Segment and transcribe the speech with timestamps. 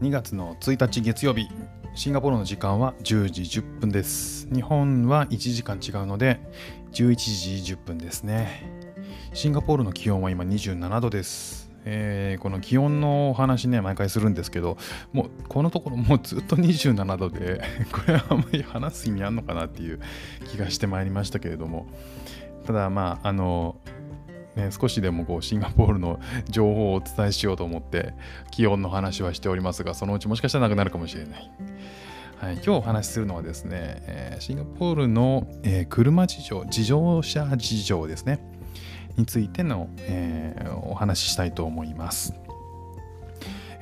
[0.00, 1.46] 2月の1日月曜日
[1.94, 4.48] シンガポールの時間は10時10分です。
[4.50, 6.40] 日本は1時間違うので
[6.92, 7.14] 11
[7.62, 8.64] 時10分ですね。
[9.34, 11.70] シンガポールの気温は今27度です。
[11.84, 14.78] えー、この気温のお話ね毎回するんですけど
[15.12, 17.60] もうこのところもうずっと27度で
[17.92, 20.00] これはあんまり話す意味あんのかなっていう
[20.50, 21.86] 気がしてまいりましたけれども。
[22.66, 23.76] ただまああの
[24.56, 26.18] ね、少しでもこうシンガポールの
[26.48, 28.14] 情報をお伝えしようと思って
[28.50, 31.50] 気温の話はしておりますがそのうちもしかしたらなくなるかもしれない。
[32.38, 38.40] はい、今日お話しするのはですね、え、シンガポールの、え、車事情自動車事情ですね
[39.18, 42.34] についての、えー、お話ししたいと思います。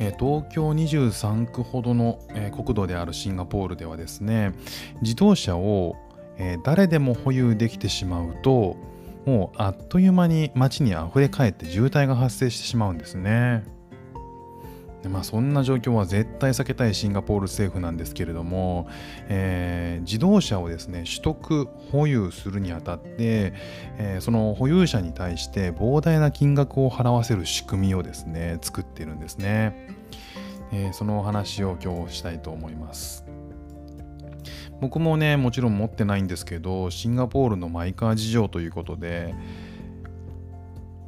[0.00, 4.52] え東京23区ほどの、え国土であるシンガポールではですね
[5.02, 5.96] 自動車を、
[6.36, 8.76] え誰でも保有できてしまうと
[9.26, 13.78] もうあっという間に街に溢れ返って渋滞が発生してしまうんですね。
[15.02, 18.88] でまあ、そんな状況は絶対避けたいシンガポール政府なんですけれども、
[19.28, 23.52] えー、自動車をですね取得保有するにあたって、
[23.96, 29.88] えー、その保有者に対して膨大な金額を払わせる仕組みをですね作っているんですね、
[30.72, 33.24] えー、そのお話を今日したいと思います
[34.80, 39.34] 僕もねもちろん持ってないんですけどシンガポールのマイカー事情ということで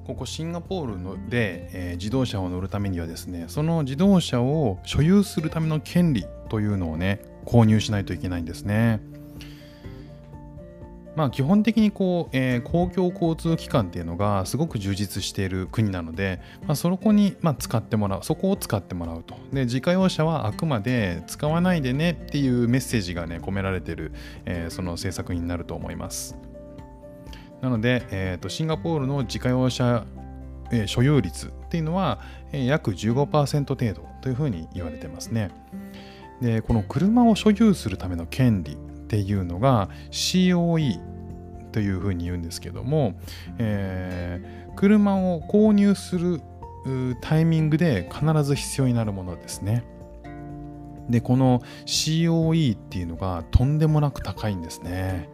[0.04, 9.00] ここシンガポールので、えー、自動車を乗るためにはですねその自動車を所有するための権利というのをね購入しないといけないんですね。
[11.20, 19.36] まあ基本的にこう、えー、公共交通機関っていうのがすごく充実している国なので、まあ、そこに、まあ、使ってもらうそこを使ってもらうと。
[19.52, 24.12] で自家用車はあくまで使わないでねっていうメッセージがね込められてる、
[24.46, 26.38] えー、その政策になると思います。
[27.60, 30.06] なので、えーと、シンガポールの自家用車、
[30.72, 32.20] えー、所有率っていうのは、
[32.52, 35.50] えー、約15%程度というふうに言われてますね。
[36.40, 38.76] でこの車を所有するための権利っ
[39.10, 41.09] ていうのが COE
[41.72, 43.14] というふうに言うんですけども、
[43.58, 46.40] えー、車を購入する
[47.20, 49.84] タイミングで必ず必要になるものですね。
[51.10, 55.28] で、この COE っていうのがとんでもなく高いんですね。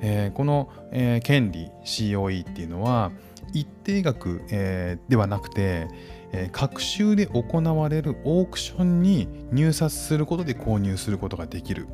[0.00, 3.12] えー、この、えー、権利 COE っていうのは
[3.52, 5.88] 一定額、えー、ではなくて、
[6.32, 11.88] えー、各州で行われるオークションに入札することで購入することができる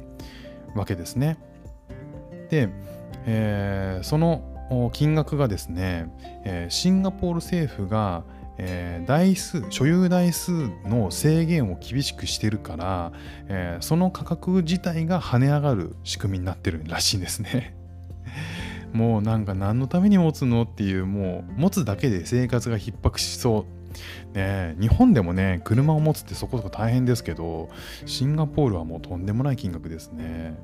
[0.74, 1.38] わけですね。
[2.50, 2.69] で、
[3.26, 6.10] えー、その金額がですね、
[6.44, 8.24] えー、シンガポール政府が、
[8.58, 13.12] えー、台数所有台数の制限を厳しくしてるから、
[13.48, 17.76] えー、その価格自体が跳ね上がる仕組みになってるらしいんですね。
[18.92, 23.82] もうなんか何のために持つのっていうもう持つだけで生活が逼迫しそう。
[24.34, 27.68] ね日本でもね車を持つってそこそこ大変ですけど
[28.06, 30.56] シンガポールはもうとんでもない金額ですね。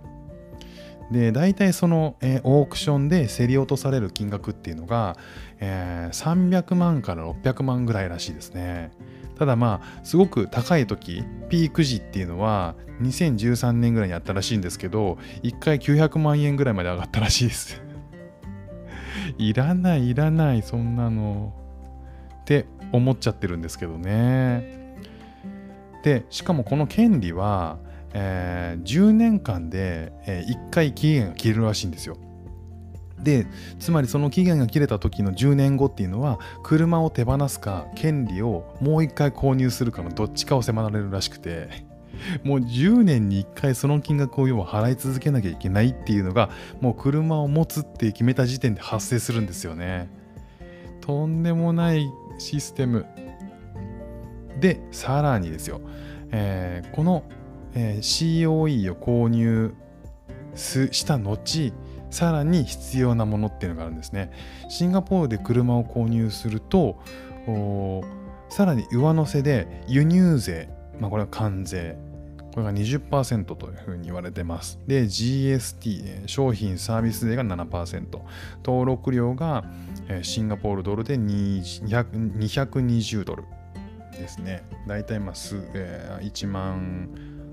[1.11, 5.17] で大体その、えー、オークションで競り落とされる金額っていうのが、
[5.59, 8.91] えー、300万から600万ぐらいらしいですね。
[9.39, 17.81] ただまあすごく高い時ピーク時っていうのは2013年ぐらいにあったらしいんですけど1回900万円ぐらいまで上がったらしいです。
[19.39, 21.55] いらないいらないそんなの
[22.41, 24.97] って思っちゃってるんですけどね。
[26.03, 27.79] でしかもこの権利は
[28.15, 32.17] えー、10年間で、えー、1回期限が切れるらしいんですよ。
[33.23, 33.47] で
[33.81, 41.85] つまりその期限が切れた時の10年後っていうのは車を手放すか権利をもう1回購入するかのどっちかを迫られるらしくて
[42.45, 50.09] もう10年に1回その金額を要は払い続けなきゃいけないっていうのがもう車を持つって決めた時点で発生するんですよね。
[51.01, 52.09] とんでもない
[52.39, 53.07] システム。
[54.61, 55.81] でさらにですよ、
[56.33, 57.23] えー、この
[57.75, 58.01] えー、
[58.45, 59.75] COE を購入
[60.55, 61.73] した後
[62.11, 64.31] さらに必要なものっていうのがあるんですね
[64.69, 66.99] シンガポールで車を購入すると
[68.49, 70.71] さらに上乗せで輸入税、
[71.01, 71.99] まあ、これは関税
[72.53, 74.81] これが20%というふうに言われてます。
[74.87, 78.21] で、GST、商品サービス税が7%、
[78.65, 79.65] 登録料が
[80.23, 83.45] シンガポールドルで220ドル
[84.11, 84.65] ですね。
[84.89, 87.11] 大体まあ1万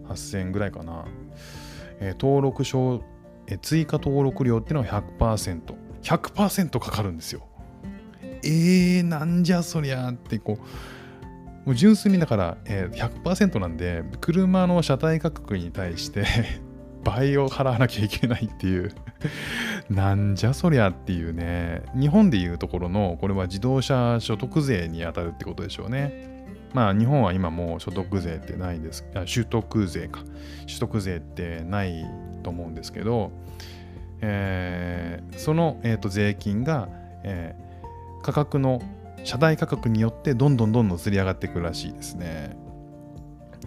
[0.10, 1.06] 8000円ぐらいかな。
[2.00, 3.04] えー、登録証、
[3.48, 5.75] えー、追加登録料っていうのは100%。
[6.02, 7.48] 100%かかるんですよ。
[8.44, 16.25] えー、なんじゃそりゃってこう、もう純粋にだから、えー、100%なんで、車の車体価格に対して
[17.04, 18.92] 倍を払わなきゃいけないっていう
[19.90, 26.46] なんじゃそりゃっていうね、日本でいうところの、これは自動車所得税に当たるってことでしょうね。
[26.75, 29.07] まあ日本は今もう所得税ってないです。
[29.16, 30.19] あ取得税か。
[30.68, 32.06] 取得税ってない
[32.44, 33.31] と思うんですけど、
[34.19, 36.89] えー、その、えーと、税金が、
[37.24, 38.81] えー、価格の
[39.24, 42.57] 車体価格によってどんどんどんどんつり上がっていくらしいですね、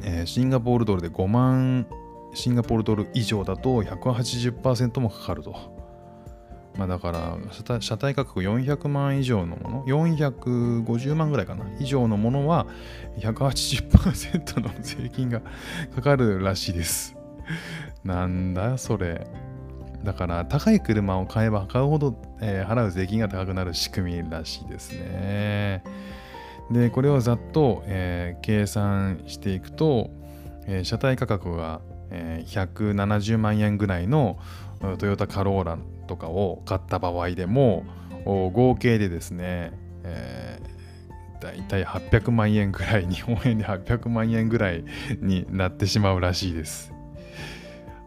[0.02, 1.86] えー、シンガポールドルで5万
[2.34, 5.77] シンガポールドル以上だと180%もかかると。
[6.78, 7.36] まあ、だから
[7.80, 11.64] 車体価格400万以上のもの？450万ぐらいかな？
[11.80, 12.68] 以上のものは
[13.18, 15.42] 180%の税金が
[15.94, 17.16] かかるらしいです。
[18.04, 19.26] なんだそれ。
[20.04, 25.82] だから高い車を買えば買うほど、えー、払う税金が高くなる仕組みらしいですね。
[26.70, 30.10] でこれをざっと、えー、計算していくと、
[30.66, 34.38] えー、車体価格が、え、170万円ぐらいの
[34.98, 37.84] トヨタカローラとかを買った場合でも
[38.24, 39.72] 合計でですね、
[40.04, 44.84] えー、だいたい800万円ぐらい日本円で800万円ぐらい
[45.20, 46.92] になってしまうらしいです。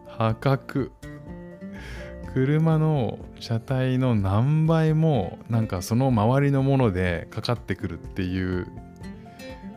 [0.06, 0.92] 破格。
[2.34, 8.68] 車の車体の何倍もなんかその周りのものでかかってくるっていう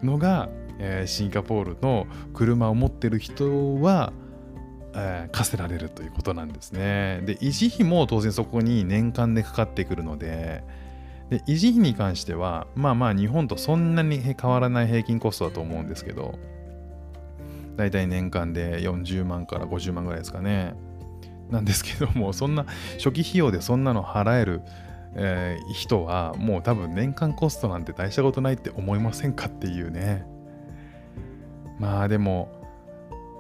[0.02, 0.48] のが、
[0.80, 4.14] えー、シンガポールの車を持ってる人は
[4.96, 7.22] えー、課せられるということなんですね。
[7.26, 10.64] で、維持費も当然そこに年間でかかってくるので、
[11.30, 16.40] で維持費に関しては、まあまあ日本とそんなに変わらない平均コストだと思うんですけど、
[17.76, 20.76] だいたい年間で40万から50万ぐらいですかね。
[21.52, 22.66] なんですけども、そんな
[22.98, 24.62] 初期費用でそんなの払える、
[25.16, 30.26] えー、人はもう多分年間コストなんて大したことないって思いませんかっていうね。
[31.80, 32.50] まあでも、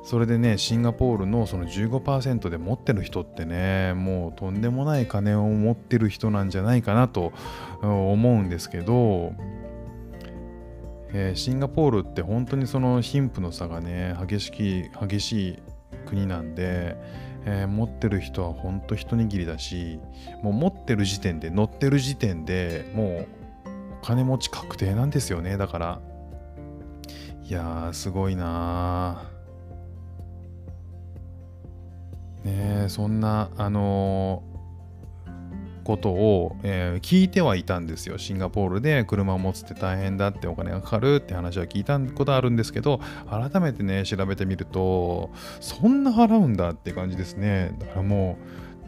[0.05, 7.33] それでねシンガポールのその15%で持ってる人ってねもうとんでもない金を持ってる人なんじゃないかなと
[7.81, 9.33] 思うんですけど、
[11.11, 15.59] えー、シンガポールって本当にその貧富の差がね激しき激しい
[16.05, 16.95] 国なんで、
[17.45, 19.99] えー、持ってる人は本当一握りだし
[20.43, 23.27] もう持ってる時点で乗ってる時点でもう
[24.03, 25.57] お金持ち確定なんですよね。
[25.57, 25.99] だから
[27.47, 38.17] いやーすごいなーねそんなあのー、ことを、えー、聞いてはいたんですよ。
[38.17, 42.99] シンガポールで車を持つって大変だってお金がかかるって話は聞いたことあるんですけど、
[43.29, 47.75] 改めてね、調べてみると、そんな払うんだって感じですね。
[47.79, 48.37] だからも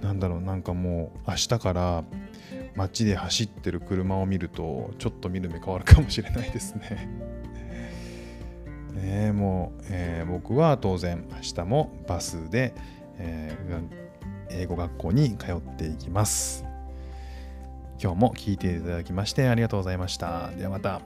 [0.01, 2.03] う、なんだろう、なんかもう明日から
[2.75, 7.07] 街で走ってる車を見ると、ちょっと見る目変わるかもしれないですね。
[8.97, 12.73] ねもう、えー、僕は当然明日もバスで、
[13.17, 16.65] えー、英語学校に通っていきます。
[18.01, 20.51] 今日も聞いていただきましてありがとうございました。
[20.51, 21.01] ではまた。